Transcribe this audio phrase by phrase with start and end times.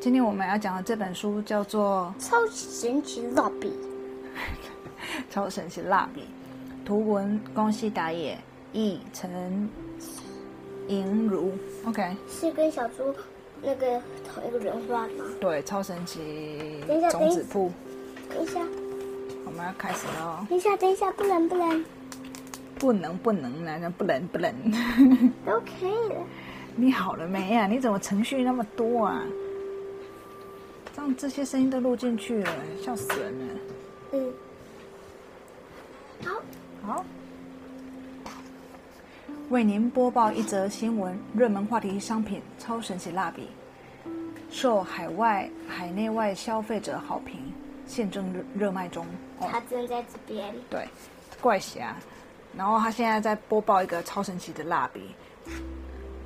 [0.00, 3.66] 今天我们要讲的这本书叫做超神奇蜡笔，
[5.28, 6.20] 《超神奇蜡笔》，
[6.86, 8.38] 图文宫西达也，
[8.72, 9.68] 译陈
[10.86, 11.52] 莹如。
[11.84, 13.12] OK，是跟小猪
[13.60, 14.00] 那个
[14.32, 15.24] 同一个人画的吗？
[15.40, 17.72] 对，超神奇等一下种子铺，
[18.32, 18.60] 等一下，
[19.44, 20.46] 我们要开始喽！
[20.48, 21.84] 等一下，等一下，不能不能，
[22.78, 24.52] 不能不能呢，不能不能。
[25.44, 26.24] 都可以了。
[26.80, 29.24] 你好了没呀、你怎么程序那么多啊？
[30.98, 32.52] 让这些声音都录进去了，
[32.82, 33.54] 笑死人了。
[34.14, 34.34] 嗯，
[36.24, 36.42] 好，
[36.84, 37.04] 好，
[39.48, 43.46] 为您播报一则新闻：热门话题商品超神奇蜡笔，
[44.50, 47.52] 受海外、海内外消费者好评，
[47.86, 49.06] 现正热热卖中。
[49.38, 50.52] 哦，他正在这边。
[50.68, 50.88] 对，
[51.40, 51.94] 怪侠。
[52.56, 55.14] 然后他现在在播报一个超神奇的蜡笔，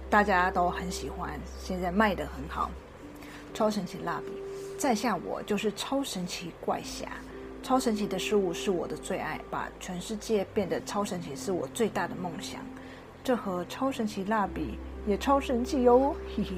[0.09, 2.71] 大家都很喜欢，现在卖的很好。
[3.53, 4.33] 超神奇蜡笔，
[4.83, 7.07] 在下我就是超神奇怪侠。
[7.63, 12.61] 超神奇的事物是我的最爱，把全世界变得超神奇是我最大的梦想。
[13.23, 16.57] 这盒超神奇蜡笔也超神奇哟，嘿嘿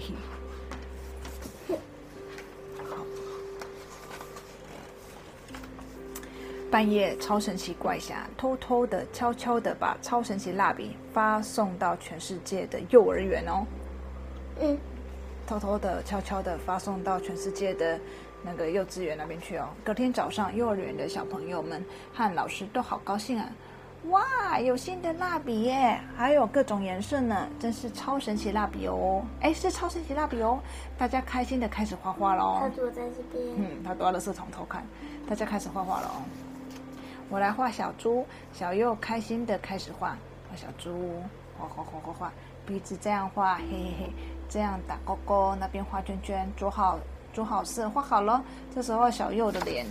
[1.69, 1.79] 嘿。
[6.71, 13.67] 半夜，超神奇怪侠偷偷的、悄悄的把超神奇蜡笔发送到全世界的幼儿园哦，
[14.63, 14.79] 嗯，
[15.45, 17.99] 偷偷的、悄悄的发送到全世界的
[18.43, 19.69] 那个幼稚园那边去哦。
[19.85, 23.49] 隔天早上，幼儿园的小朋友们和老师都好高兴啊！
[24.09, 29.25] 哇，有新的蜡笔耶，还有各种颜色呢，真是超神奇蜡笔哦！
[29.41, 30.61] 哎，是超神奇蜡笔哦！
[30.99, 32.59] 大家开心的开始画画喽。
[32.61, 33.43] 他躲在这边。
[33.57, 34.87] 嗯，他躲到垃圾桶偷看。
[35.27, 36.21] 大家开始画画了哦。
[37.31, 40.19] 我来画小猪，小右开心的开始画，
[40.51, 41.23] 画小猪，
[41.59, 42.33] 画画画画画，
[42.67, 44.13] 鼻子这样画，嘿嘿嘿，
[44.49, 46.99] 这样打勾勾，那边画圈圈，做好
[47.33, 48.43] 做好色，画好了。
[48.75, 49.87] 这时候小右的脸，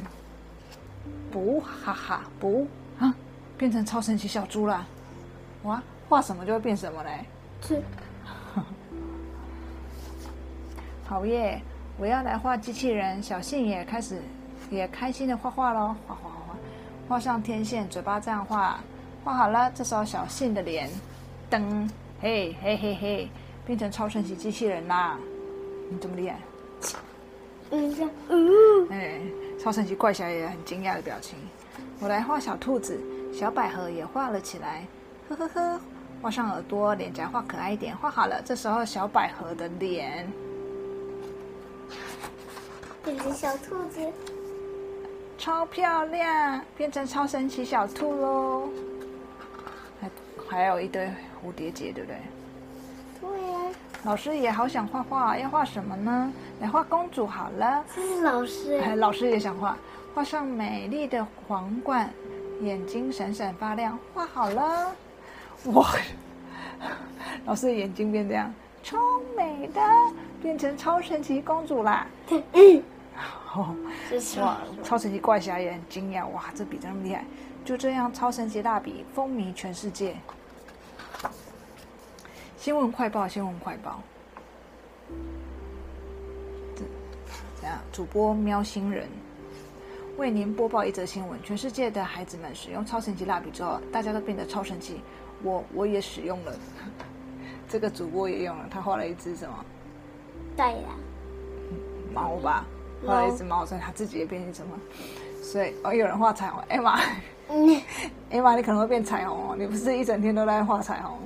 [1.31, 2.67] 不，哈哈，不
[3.00, 3.13] 啊，
[3.57, 4.85] 变成超神奇小猪了。
[5.63, 7.25] 哇，画什么就会变什么嘞？
[7.61, 7.81] 是
[11.05, 11.61] 好耶！
[11.97, 14.22] 我要来画机器人，小信也开始
[14.69, 16.55] 也开心的画画喽，画画画画，
[17.07, 18.79] 画上天线，嘴巴这样画，
[19.23, 19.72] 画好了。
[19.75, 20.89] 这时候小信的脸，
[21.51, 21.88] 噔，
[22.19, 23.29] 嘿嘿嘿嘿，
[23.66, 25.18] 变成超神奇机器人啦！
[25.90, 26.40] 你这么厉害？
[27.72, 29.22] 嗯，这样，嗯，哎，
[29.59, 31.38] 超神奇怪侠也很惊讶的表情。
[32.00, 33.00] 我来画小兔子，
[33.34, 34.85] 小百合也画了起来，
[35.29, 35.81] 呵呵呵，
[36.22, 38.41] 画上耳朵，脸颊画可爱一点，画好了。
[38.44, 40.28] 这时候小百合的脸。
[43.03, 44.00] 变成小兔子。
[45.38, 48.69] 超漂亮，变成超神奇小兔喽！
[50.00, 50.09] 还
[50.47, 51.06] 还有一堆
[51.44, 52.18] 蝴蝶结，对不对？
[54.03, 56.31] 老师也好想画画，要画什么呢？
[56.59, 57.84] 来画公主好了。
[57.96, 58.96] 这是老师。
[58.97, 59.78] 老师也想画，
[60.14, 62.09] 画上美丽的皇冠，
[62.62, 64.91] 眼睛闪闪发亮，画好了。
[65.68, 65.88] 哇，
[67.46, 68.53] 老师的眼睛变这样，
[68.84, 68.97] 超
[69.38, 69.81] 美的，
[70.41, 72.06] 变成超神奇公主啦！
[72.30, 72.84] 嗯，
[73.56, 73.74] 哦。
[74.41, 77.24] 哇，超神奇怪侠也很惊讶，哇，这笔真那么厉害！
[77.64, 80.14] 就这样，超神奇蜡笔风靡全世界。
[82.63, 84.00] 新闻快报，新闻快报。
[86.74, 86.81] 这
[87.59, 87.78] 怎样？
[87.91, 89.06] 主播喵星人
[90.16, 95.02] 为您播报一则新闻：全世界的孩子们使用超神奇蜡笔之后，大家都变得超神奇。
[95.44, 96.53] 我我也使用了，
[97.68, 99.66] 这个主播也用了，他画了一只什么
[100.56, 100.88] 对呀。
[102.13, 102.66] 猫吧？
[103.03, 104.79] 猫画了一只猫，所以他自己也变成什么？
[105.41, 106.97] 所以哦，有人画彩虹，艾玛，
[107.50, 107.81] 嗯，
[108.31, 111.19] 艾玛，你可能会变彩虹哦，你不是一整天都在画彩虹。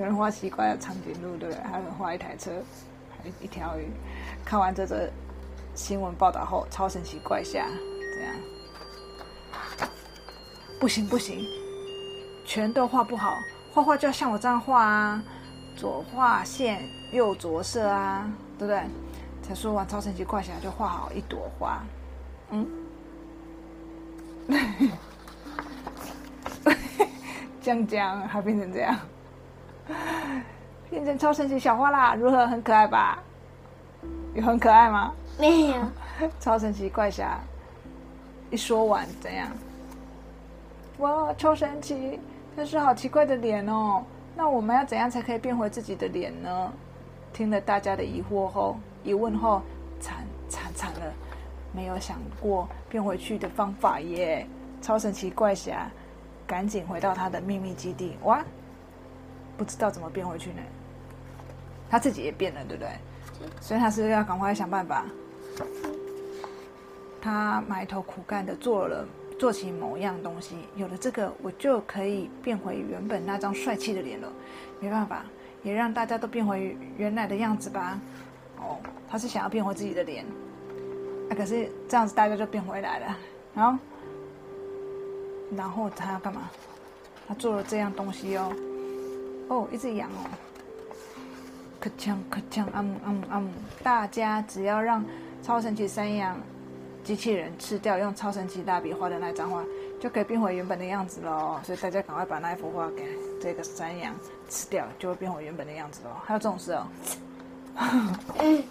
[0.00, 1.62] 有人画奇怪的长颈鹿，对不对？
[1.62, 2.50] 还有画一台车，
[3.10, 3.86] 还一条鱼。
[4.46, 5.06] 看完这则
[5.74, 7.66] 新闻报道后，超神奇怪侠
[8.14, 8.34] 怎样？
[10.80, 11.44] 不行不行，
[12.46, 13.36] 全都画不好，
[13.74, 15.22] 画画就要像我这样画啊，
[15.76, 16.82] 左画线，
[17.12, 18.26] 右着色啊，
[18.58, 18.82] 对不对？
[19.42, 21.82] 才说完超神奇怪侠就画好一朵花，
[22.52, 22.66] 嗯，
[27.86, 28.98] 这样还变成这样，
[30.90, 32.46] 变成超神奇小花啦，如何？
[32.46, 33.18] 很可爱吧？
[34.34, 35.12] 有很可爱吗？
[35.38, 35.76] 没有。
[36.38, 37.38] 超神奇怪侠
[38.50, 39.48] 一说完怎样？
[40.98, 42.20] 哇，超神奇！
[42.56, 44.02] 但是好奇怪的脸哦。
[44.36, 46.72] 那我们要怎样才可以变回自己的脸呢？
[47.32, 49.62] 听了大家的疑惑后，疑问后，
[50.00, 51.12] 惨惨惨了，
[51.72, 54.46] 没有想过变回去的方法耶！
[54.82, 55.90] 超神奇怪侠
[56.46, 58.44] 赶紧回到他的秘密基地，哇，
[59.60, 60.62] 不知道怎么变回去呢？
[61.90, 62.90] 他自己也变了，对不对？
[63.60, 65.04] 所以他是要赶快想办法。
[67.20, 69.06] 他埋头苦干的做了
[69.38, 74.32] 做起某样东西，有了这个，我就可以变回原本那张帅气的脸了。
[74.80, 75.26] 没办法，
[75.62, 78.00] 也让大家都变回原来的样子吧。
[78.56, 78.78] 哦，
[79.10, 80.24] 他是想要变回自己的脸，
[81.28, 83.16] 啊，可是这样子大家就变回来了。
[83.54, 83.78] 然后，
[85.54, 86.48] 然后他要干嘛？
[87.28, 88.50] 他做了这样东西哦，
[89.50, 90.30] 哦，一直羊哦，
[91.80, 93.50] 可锵可锵，啊姆啊姆啊姆，
[93.82, 95.04] 大家只要让
[95.42, 96.36] 超神奇山羊
[97.02, 99.64] 机器人吃掉用超神奇蜡笔画的那张画，
[99.98, 101.58] 就可以变回原本的样子喽。
[101.64, 103.02] 所以大家赶快把那一幅画给
[103.42, 104.14] 这个山羊
[104.48, 106.10] 吃掉，就会变回原本的样子喽。
[106.24, 106.86] 还有这种事哦。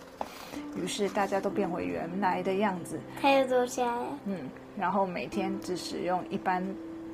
[0.77, 2.97] 于是大家都变回原来的样子。
[3.21, 4.05] 他又坐下来。
[4.23, 6.63] 嗯，然后每天只使用一般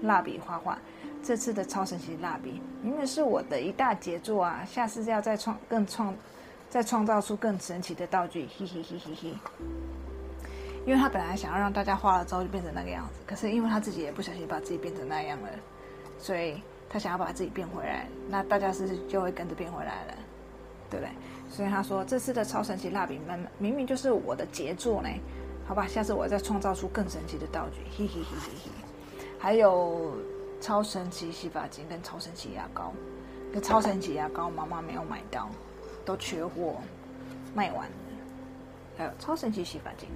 [0.04, 0.78] 蜡笔画画。
[1.26, 4.64] 这次的超神奇蜡笔明明是我的一大杰作啊！
[4.64, 6.14] 下次要再创更创，
[6.70, 9.34] 再创造出更神奇的道具，嘿嘿嘿嘿嘿。
[10.86, 15.50] 因为他本来想要让大家画了之后就变成那个样子，可是因为他自己也不小心把自己变成那样了，
[16.20, 20.14] 所以他想要把自己变回来，那大家是就会跟着变回来了？
[20.92, 21.10] 对不对？
[21.50, 25.10] 所以他说这次的超神奇蜡笔明明明就是我的杰作呢。
[25.68, 28.72] 好吧，下次我再创造出更神奇的道具，嘿嘿嘿嘿嘿。
[29.40, 30.12] 还有。
[30.66, 32.92] 超神奇洗发精跟超神奇牙膏，
[33.52, 35.48] 那超神奇牙膏妈妈没有买到，
[36.04, 36.82] 都缺货，
[37.54, 37.96] 卖完了。
[38.98, 40.10] 还有超神奇洗发精。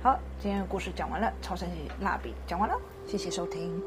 [0.00, 3.82] 好，今天的故事讲完了，超神奇蜡笔讲完了，谢谢收听。